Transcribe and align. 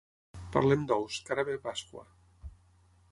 Parlem 0.55 0.87
d'ous, 0.91 1.19
que 1.27 1.37
ara 1.37 1.45
ve 1.51 1.57
Pasqua. 1.67 2.05